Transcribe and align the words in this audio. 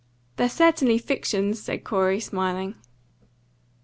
"They're 0.37 0.49
certainly 0.49 0.97
fictions," 0.97 1.61
said 1.61 1.83
Corey, 1.83 2.19
smiling. 2.19 2.73